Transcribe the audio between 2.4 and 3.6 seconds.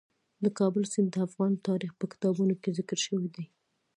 کې ذکر شوی دي.